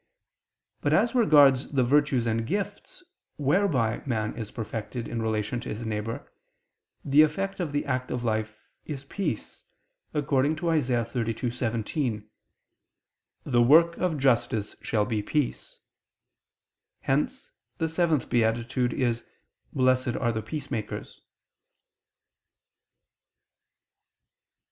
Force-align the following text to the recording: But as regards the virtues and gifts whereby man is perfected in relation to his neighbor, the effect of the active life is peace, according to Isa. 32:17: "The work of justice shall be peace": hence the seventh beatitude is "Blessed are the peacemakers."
But 0.81 0.93
as 0.93 1.13
regards 1.13 1.67
the 1.67 1.83
virtues 1.83 2.25
and 2.25 2.47
gifts 2.47 3.03
whereby 3.37 4.01
man 4.07 4.35
is 4.35 4.49
perfected 4.49 5.07
in 5.07 5.21
relation 5.21 5.59
to 5.59 5.69
his 5.69 5.85
neighbor, 5.85 6.33
the 7.05 7.21
effect 7.21 7.59
of 7.59 7.71
the 7.71 7.85
active 7.85 8.23
life 8.23 8.57
is 8.83 9.05
peace, 9.05 9.63
according 10.11 10.55
to 10.55 10.73
Isa. 10.73 11.05
32:17: 11.07 12.27
"The 13.43 13.61
work 13.61 13.95
of 13.97 14.17
justice 14.17 14.75
shall 14.81 15.05
be 15.05 15.21
peace": 15.21 15.77
hence 17.01 17.51
the 17.77 17.87
seventh 17.87 18.27
beatitude 18.27 18.93
is 18.93 19.23
"Blessed 19.71 20.15
are 20.15 20.31
the 20.31 20.41
peacemakers." 20.41 21.21